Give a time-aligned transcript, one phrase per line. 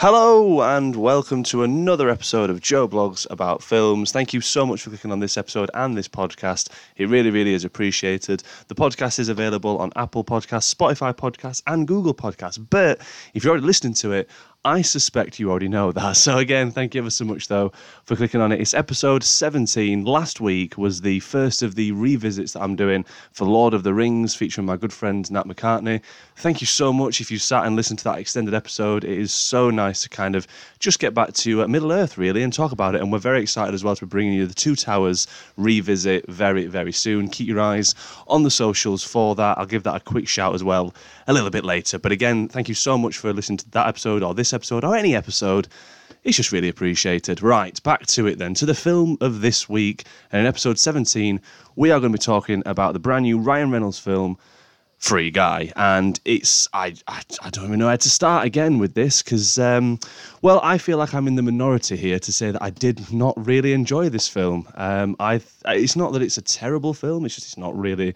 [0.00, 4.10] Hello and welcome to another episode of Joe Bloggs about films.
[4.10, 6.70] Thank you so much for clicking on this episode and this podcast.
[6.96, 8.42] It really, really is appreciated.
[8.68, 12.66] The podcast is available on Apple Podcasts, Spotify Podcasts, and Google Podcasts.
[12.70, 12.98] But
[13.34, 14.30] if you're already listening to it,
[14.62, 16.18] I suspect you already know that.
[16.20, 17.72] So, again, thank you ever so much, though,
[18.04, 18.60] for clicking on it.
[18.60, 20.04] It's episode 17.
[20.04, 23.94] Last week was the first of the revisits that I'm doing for Lord of the
[23.94, 26.02] Rings, featuring my good friend Nat McCartney.
[26.36, 29.02] Thank you so much if you sat and listened to that extended episode.
[29.02, 30.46] It is so nice to kind of
[30.78, 33.00] just get back to uh, Middle Earth, really, and talk about it.
[33.00, 36.66] And we're very excited as well to be bringing you the Two Towers revisit very,
[36.66, 37.30] very soon.
[37.30, 37.94] Keep your eyes
[38.28, 39.56] on the socials for that.
[39.56, 40.92] I'll give that a quick shout as well
[41.26, 41.98] a little bit later.
[41.98, 44.96] But again, thank you so much for listening to that episode or this episode or
[44.96, 45.68] any episode.
[46.22, 47.42] It's just really appreciated.
[47.42, 50.04] Right, back to it then, to the film of this week.
[50.30, 51.40] And in episode 17,
[51.76, 54.36] we are going to be talking about the brand new Ryan Reynolds film,
[54.98, 55.72] Free Guy.
[55.76, 59.58] And it's, I, I, I don't even know how to start again with this because,
[59.58, 59.98] um,
[60.42, 63.34] well, I feel like I'm in the minority here to say that I did not
[63.46, 64.68] really enjoy this film.
[64.74, 68.14] Um, I, it's not that it's a terrible film, it's just it's not really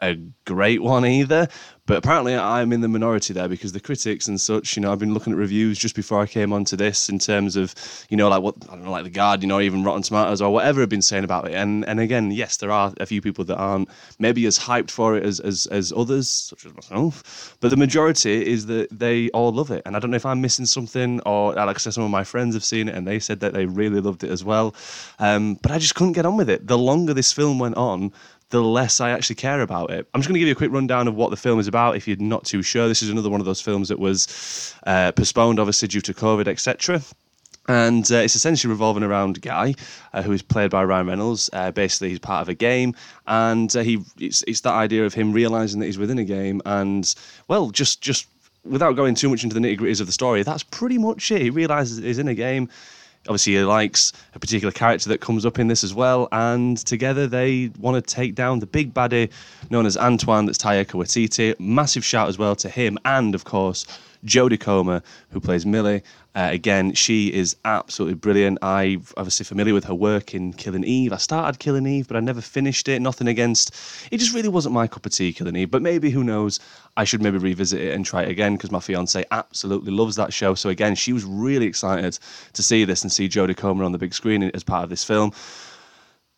[0.00, 1.48] a great one either.
[1.86, 4.98] But apparently, I'm in the minority there because the critics and such, you know, I've
[4.98, 7.76] been looking at reviews just before I came onto this in terms of,
[8.10, 10.52] you know, like what, I don't know, like The Guardian or even Rotten Tomatoes or
[10.52, 11.54] whatever have been saying about it.
[11.54, 13.88] And and again, yes, there are a few people that aren't
[14.18, 17.56] maybe as hyped for it as, as, as others, such as myself.
[17.60, 19.82] But the majority is that they all love it.
[19.86, 22.24] And I don't know if I'm missing something or, like I said, some of my
[22.24, 24.74] friends have seen it and they said that they really loved it as well.
[25.20, 26.66] Um, but I just couldn't get on with it.
[26.66, 28.12] The longer this film went on,
[28.50, 30.06] the less I actually care about it.
[30.14, 31.96] I'm just going to give you a quick rundown of what the film is about
[31.96, 32.88] if you're not too sure.
[32.88, 36.46] This is another one of those films that was uh, postponed, obviously, due to COVID,
[36.46, 37.02] etc.
[37.68, 39.74] And uh, it's essentially revolving around a Guy,
[40.12, 41.50] uh, who is played by Ryan Reynolds.
[41.52, 42.94] Uh, basically, he's part of a game,
[43.26, 46.62] and uh, he it's, it's that idea of him realizing that he's within a game,
[46.64, 47.12] and
[47.48, 48.28] well, just just
[48.64, 51.42] without going too much into the nitty gritties of the story, that's pretty much it.
[51.42, 52.68] He realizes he's in a game
[53.28, 57.26] obviously he likes a particular character that comes up in this as well and together
[57.26, 59.30] they want to take down the big baddie
[59.70, 61.58] known as Antoine that's Taika Waititi.
[61.58, 63.84] Massive shout as well to him and of course
[64.26, 66.02] Jodie Comer who plays Millie
[66.36, 68.58] uh, again, she is absolutely brilliant.
[68.60, 71.14] I'm obviously familiar with her work in Killing Eve.
[71.14, 73.00] I started Killing Eve, but I never finished it.
[73.00, 73.74] Nothing against.
[74.10, 75.70] It just really wasn't my cup of tea, Killing Eve.
[75.70, 76.60] But maybe, who knows,
[76.94, 80.34] I should maybe revisit it and try it again because my fiance absolutely loves that
[80.34, 80.54] show.
[80.54, 82.18] So again, she was really excited
[82.52, 85.04] to see this and see Jodie Comer on the big screen as part of this
[85.04, 85.32] film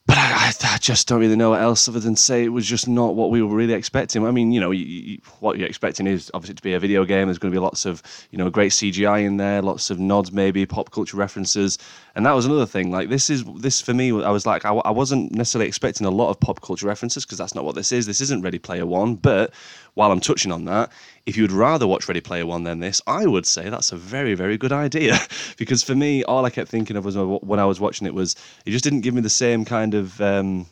[0.08, 2.88] but I, I, just don't really know what else other than say it was just
[2.88, 4.26] not what we were really expecting.
[4.26, 7.04] I mean, you know, you, you, what you're expecting is obviously to be a video
[7.04, 7.26] game.
[7.26, 10.32] There's going to be lots of, you know, great CGI in there, lots of nods,
[10.32, 11.76] maybe pop culture references,
[12.18, 12.90] and that was another thing.
[12.90, 14.10] Like this is this for me.
[14.10, 17.38] I was like, I, I wasn't necessarily expecting a lot of pop culture references because
[17.38, 18.06] that's not what this is.
[18.06, 19.14] This isn't Ready Player One.
[19.14, 19.54] But
[19.94, 20.90] while I'm touching on that,
[21.26, 24.34] if you'd rather watch Ready Player One than this, I would say that's a very,
[24.34, 25.16] very good idea.
[25.58, 28.34] because for me, all I kept thinking of was when I was watching it was
[28.66, 30.20] it just didn't give me the same kind of.
[30.20, 30.66] Um,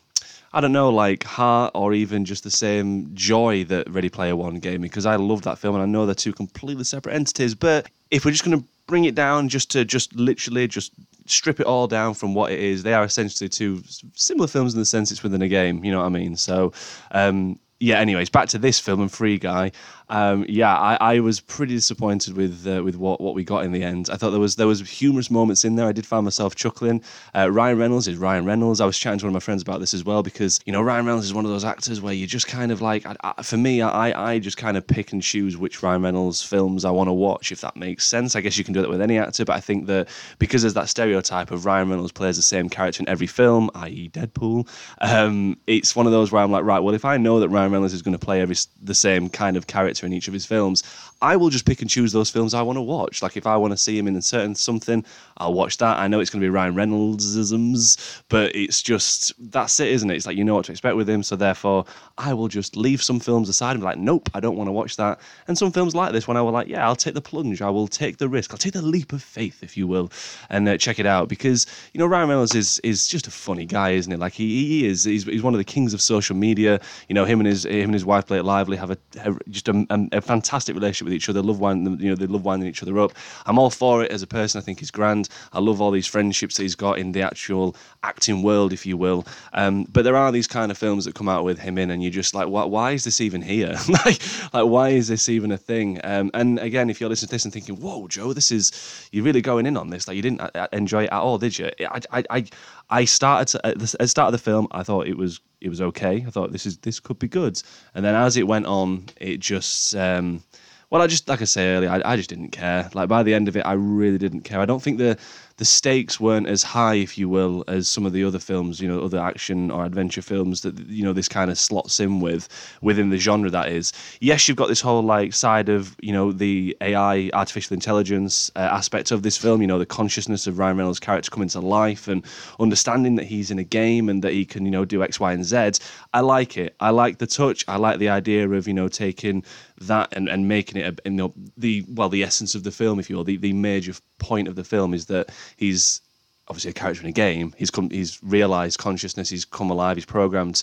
[0.52, 4.58] I don't know, like heart or even just the same joy that Ready Player One
[4.58, 7.54] gave me because I love that film and I know they're two completely separate entities.
[7.54, 10.92] But if we're just going to bring it down just to just literally just
[11.26, 13.82] strip it all down from what it is, they are essentially two
[14.14, 15.84] similar films in the sense it's within a game.
[15.84, 16.36] You know what I mean?
[16.36, 16.72] So
[17.10, 19.70] um, yeah, anyways, back to this film and Free Guy
[20.08, 23.72] um, yeah, I, I, was pretty disappointed with uh, with what, what we got in
[23.72, 24.08] the end.
[24.08, 25.86] I thought there was there was humorous moments in there.
[25.86, 27.02] I did find myself chuckling.
[27.34, 28.80] Uh, Ryan Reynolds is Ryan Reynolds.
[28.80, 30.80] I was chatting to one of my friends about this as well because you know
[30.80, 33.42] Ryan Reynolds is one of those actors where you just kind of like I, I,
[33.42, 36.92] for me I, I just kind of pick and choose which Ryan Reynolds films I
[36.92, 38.36] want to watch if that makes sense.
[38.36, 40.08] I guess you can do that with any actor, but I think that
[40.38, 44.08] because there's that stereotype of Ryan Reynolds plays the same character in every film, i.e.
[44.10, 44.68] Deadpool,
[45.00, 47.72] um, it's one of those where I'm like right, well if I know that Ryan
[47.72, 50.44] Reynolds is going to play every the same kind of character in each of his
[50.44, 50.82] films,
[51.22, 53.22] I will just pick and choose those films I want to watch.
[53.22, 55.04] Like if I want to see him in a certain something,
[55.38, 55.98] I'll watch that.
[55.98, 60.16] I know it's going to be Ryan Reynoldsisms, but it's just that's it, isn't it?
[60.16, 61.84] It's like you know what to expect with him, so therefore
[62.18, 64.72] I will just leave some films aside and be like, nope, I don't want to
[64.72, 65.20] watch that.
[65.48, 67.70] And some films like this, when I will like, yeah, I'll take the plunge, I
[67.70, 70.10] will take the risk, I'll take the leap of faith, if you will,
[70.50, 73.64] and uh, check it out because you know Ryan Reynolds is is just a funny
[73.64, 74.16] guy, isn't he?
[74.16, 76.80] Like he, he is, he's, he's one of the kings of social media.
[77.08, 79.68] You know, him and his him and his wife Blake Lively have a, a just
[79.68, 81.42] a, a, a fantastic relationship with each other.
[81.42, 83.12] Love winding, you know, they love winding each other up.
[83.46, 84.58] I'm all for it as a person.
[84.58, 85.28] I think he's grand.
[85.52, 88.96] I love all these friendships that he's got in the actual acting world, if you
[88.96, 89.26] will.
[89.52, 92.02] Um, but there are these kind of films that come out with him in, and
[92.02, 93.76] you're just like, why, why is this even here?
[93.88, 94.20] like,
[94.52, 96.00] like, why is this even a thing?
[96.04, 99.24] Um, and again, if you're listening to this and thinking, whoa, Joe, this is you're
[99.24, 100.08] really going in on this.
[100.08, 101.70] Like, you didn't uh, uh, enjoy it at all, did you?
[101.80, 102.44] I, I, I,
[102.88, 104.68] I started to, at the start of the film.
[104.70, 106.24] I thought it was it was okay.
[106.26, 107.60] I thought this is this could be good.
[107.94, 110.42] And then as it went on, it just um,
[110.90, 112.90] Well, I just like I say earlier, I, I just didn't care.
[112.94, 114.60] Like by the end of it, I really didn't care.
[114.60, 115.18] I don't think the
[115.58, 118.88] the stakes weren't as high, if you will, as some of the other films, you
[118.88, 122.48] know, other action or adventure films that you know this kind of slots in with
[122.82, 123.92] within the genre that is.
[124.20, 128.60] Yes, you've got this whole like side of you know the AI, artificial intelligence uh,
[128.60, 129.62] aspect of this film.
[129.62, 132.24] You know, the consciousness of Ryan Reynolds' character coming to life and
[132.60, 135.32] understanding that he's in a game and that he can you know do X, Y,
[135.32, 135.72] and Z.
[136.12, 136.76] I like it.
[136.80, 137.64] I like the touch.
[137.66, 139.42] I like the idea of you know taking
[139.80, 142.98] that and, and making it a, you know the well the essence of the film,
[142.98, 143.24] if you will.
[143.24, 146.00] The the major point of the film is that he's
[146.48, 147.54] obviously a character in a game.
[147.56, 149.28] He's come, he's realized consciousness.
[149.28, 149.96] He's come alive.
[149.96, 150.62] He's programmed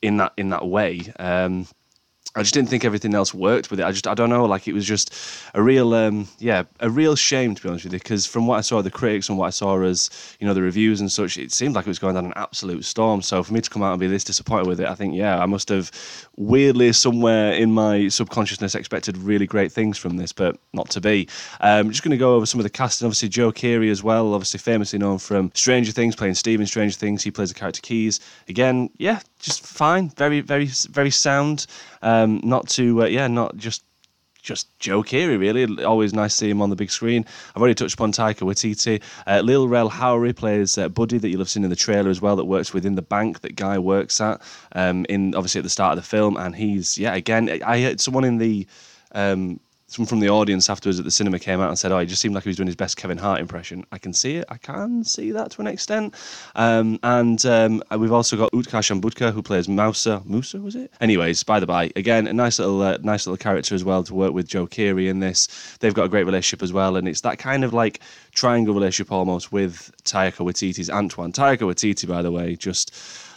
[0.00, 1.12] in that in that way.
[1.18, 1.66] Um,
[2.34, 3.84] I just didn't think everything else worked with it.
[3.84, 5.14] I just, I don't know, like it was just
[5.54, 7.98] a real, um, yeah, a real shame to be honest with you.
[7.98, 10.08] Because from what I saw of the critics and what I saw as,
[10.40, 12.86] you know, the reviews and such, it seemed like it was going down an absolute
[12.86, 13.20] storm.
[13.20, 15.38] So for me to come out and be this disappointed with it, I think, yeah,
[15.42, 15.90] I must have
[16.36, 21.28] weirdly somewhere in my subconsciousness expected really great things from this, but not to be.
[21.60, 23.04] Um, just going to go over some of the casting.
[23.04, 26.96] Obviously, Joe Keery as well, obviously famously known from Stranger Things, playing Steve in Stranger
[26.96, 27.22] Things.
[27.22, 28.20] He plays the character Keys.
[28.48, 30.08] Again, yeah, just fine.
[30.10, 31.66] Very, very, very sound.
[32.00, 33.84] Um, not to, uh, yeah, not just
[34.42, 35.84] just Joe Keery, really.
[35.84, 37.24] Always nice to see him on the big screen.
[37.54, 39.00] I've already touched upon Taika Waititi.
[39.26, 42.20] Uh, Lil Rel Howery plays uh, Buddy, that you'll have seen in the trailer as
[42.20, 44.42] well, that works within the bank that Guy works at,
[44.72, 46.36] um, in obviously at the start of the film.
[46.36, 48.66] And he's, yeah, again, I heard someone in the.
[49.14, 49.60] Um,
[49.92, 52.22] someone from the audience afterwards at the cinema came out and said, "Oh, he just
[52.22, 54.46] seemed like he was doing his best Kevin Hart impression." I can see it.
[54.48, 56.14] I can see that to an extent.
[56.56, 60.22] Um, and um, we've also got Utkarsh Ambudkar who plays Mouser.
[60.24, 60.90] Musa was it?
[61.00, 64.14] Anyways, by the by, again, a nice little, uh, nice little character as well to
[64.14, 65.76] work with Joe Keery in this.
[65.80, 68.00] They've got a great relationship as well, and it's that kind of like
[68.32, 71.32] triangle relationship almost with Taika Waititi's Antoine.
[71.32, 72.94] Taika Waititi, by the way, just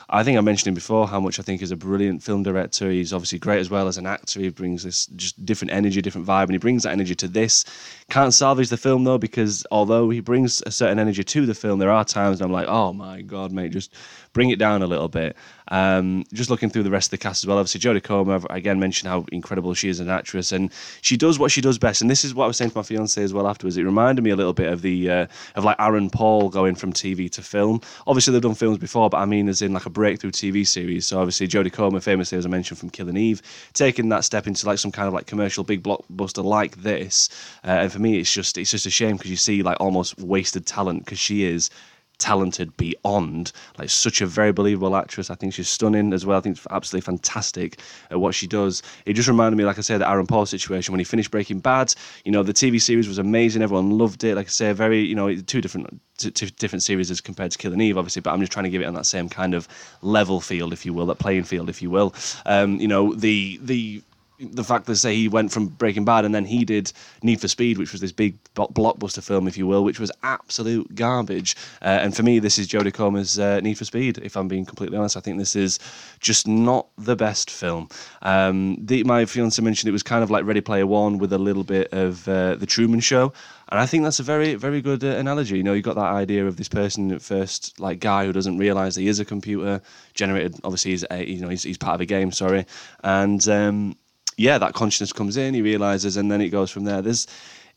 [0.09, 2.89] I think I mentioned him before how much I think he's a brilliant film director.
[2.91, 4.39] He's obviously great as well as an actor.
[4.39, 7.65] He brings this just different energy, different vibe, and he brings that energy to this.
[8.09, 11.79] Can't salvage the film though because although he brings a certain energy to the film,
[11.79, 13.93] there are times I'm like, oh my god, mate, just
[14.35, 15.35] bring it down a little bit.
[15.69, 17.57] Um, just looking through the rest of the cast as well.
[17.57, 20.71] Obviously, Jodie Comer again mentioned how incredible she is as an actress, and
[21.01, 22.01] she does what she does best.
[22.01, 23.77] And this is what I was saying to my fiance as well afterwards.
[23.77, 26.93] It reminded me a little bit of the uh, of like Aaron Paul going from
[26.93, 27.81] TV to film.
[28.05, 31.07] Obviously, they've done films before, but I mean, as in like a breakthrough TV series.
[31.07, 33.41] So obviously, Jodie Comer, famously as I mentioned from Killing Eve,
[33.73, 37.29] taking that step into like some kind of like commercial big blockbuster like this.
[37.63, 40.19] Uh, and for me, it's just it's just a shame because you see like almost
[40.19, 41.71] wasted talent because she is
[42.17, 43.51] talented beyond.
[43.77, 45.29] Like such a very believable actress.
[45.29, 46.37] I think she's stunning as well.
[46.37, 47.79] I think it's absolutely fantastic
[48.11, 48.81] at what she does.
[49.05, 51.59] It just reminded me, like I said, the Aaron Paul situation when he finished Breaking
[51.59, 51.93] Bad.
[52.23, 53.61] You know, the TV series was amazing.
[53.61, 54.35] Everyone loved it.
[54.35, 57.81] Like I say, very you know two different two different series as compared to Killing
[57.81, 58.21] Eve, obviously.
[58.21, 59.67] But I'm just trying to give it on that same kind of
[60.01, 62.13] level field, if you will, that playing field, if you will.
[62.45, 64.01] Um, you know, the the
[64.39, 66.91] the fact that say he went from Breaking Bad and then he did
[67.23, 70.93] Need for Speed, which was this big blockbuster film, if you will, which was absolute
[70.95, 71.55] garbage.
[71.81, 74.17] Uh, and for me, this is Jodie Comer's uh, Need for Speed.
[74.19, 75.79] If I'm being completely honest, I think this is
[76.19, 77.89] just not the best film.
[78.21, 81.37] Um, the, my fiance mentioned it was kind of like Ready Player One with a
[81.37, 83.33] little bit of uh, the Truman Show.
[83.69, 85.57] And I think that's a very, very good uh, analogy.
[85.57, 88.59] You know, you got that idea of this person at first, like guy who doesn't
[88.59, 89.81] realize he is a computer
[90.13, 90.55] generated.
[90.63, 92.31] Obviously, he's a, you know he's, he's part of a game.
[92.31, 92.65] Sorry,
[93.03, 93.95] and um,
[94.37, 97.01] yeah, that consciousness comes in, he realizes, and then it goes from there.
[97.01, 97.27] There's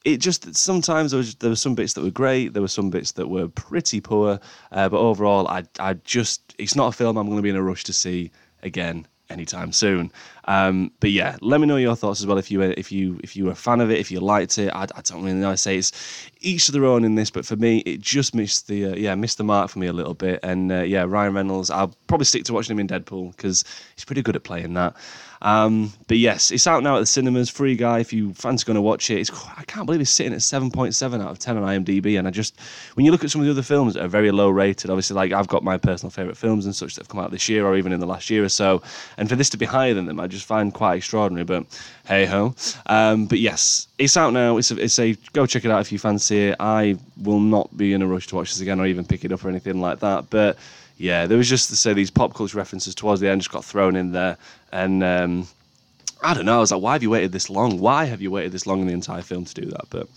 [0.05, 2.91] it just sometimes there, was, there were some bits that were great, there were some
[2.91, 4.39] bits that were pretty poor,
[4.73, 7.57] uh, but overall, I I just it's not a film I'm going to be in
[7.57, 8.31] a rush to see
[8.63, 10.11] again anytime soon.
[10.47, 13.37] Um, but yeah, let me know your thoughts as well if you if you if
[13.37, 14.71] you were a fan of it, if you liked it.
[14.75, 15.51] I, I don't really know.
[15.51, 15.93] I say it's
[16.41, 19.15] each of their own in this, but for me, it just missed the uh, yeah
[19.15, 20.41] missed the mark for me a little bit.
[20.43, 24.05] And uh, yeah, Ryan Reynolds, I'll probably stick to watching him in Deadpool because he's
[24.05, 24.97] pretty good at playing that.
[25.41, 28.01] Um, but yes, it's out now at the cinemas, free guy.
[28.01, 30.71] If you fancy going to watch it, it's, I can't believe it's sitting at seven
[30.71, 32.19] point seven out of ten on IMDb.
[32.19, 32.59] And I just,
[32.95, 35.15] when you look at some of the other films that are very low rated, obviously,
[35.15, 37.67] like I've got my personal favorite films and such that have come out this year
[37.67, 38.83] or even in the last year or so,
[39.17, 41.45] and for this to be higher than them, I just find quite extraordinary.
[41.45, 41.67] But
[42.07, 42.55] hey ho.
[42.87, 44.57] Um, but yes, it's out now.
[44.57, 46.57] It's a, it's a go check it out if you fancy it.
[46.59, 49.33] I will not be in a rush to watch this again or even pick it
[49.33, 50.31] up or anything like that.
[50.31, 50.59] But
[50.99, 53.65] yeah, there was just to say these pop culture references towards the end just got
[53.65, 54.37] thrown in there,
[54.73, 55.49] and um,
[56.23, 56.59] I don't know.
[56.59, 57.79] I was like, why have you waited this long?
[57.79, 59.85] Why have you waited this long in the entire film to do that?
[59.91, 60.09] But.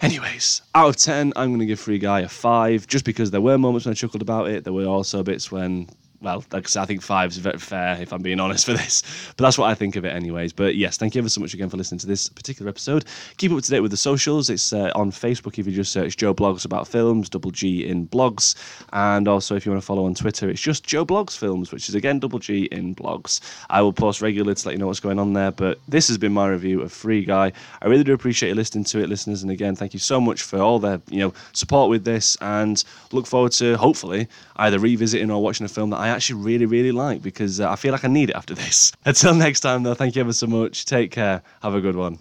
[0.00, 3.40] Anyways, out of 10, I'm going to give Free Guy a 5, just because there
[3.40, 4.64] were moments when I chuckled about it.
[4.64, 5.88] There were also bits when
[6.24, 9.02] well, like I said, I think five's very fair if I'm being honest for this.
[9.36, 10.52] But that's what I think of it, anyways.
[10.52, 13.04] But yes, thank you ever so much again for listening to this particular episode.
[13.36, 14.48] Keep up to date with the socials.
[14.48, 18.08] It's uh, on Facebook if you just search Joe Bloggs about films, double G in
[18.08, 18.54] blogs,
[18.92, 21.88] and also if you want to follow on Twitter, it's just Joe Bloggs Films, which
[21.88, 23.40] is again double G in blogs.
[23.68, 25.50] I will post regularly to let you know what's going on there.
[25.52, 27.52] But this has been my review of Free Guy.
[27.82, 29.42] I really do appreciate you listening to it, listeners.
[29.42, 32.82] And again, thank you so much for all the you know support with this, and
[33.12, 36.92] look forward to hopefully either revisiting or watching a film that I actually really really
[36.92, 38.92] like because uh, I feel like I need it after this.
[39.04, 40.84] Until next time, though, thank you ever so much.
[40.84, 41.42] Take care.
[41.62, 42.18] Have a good one.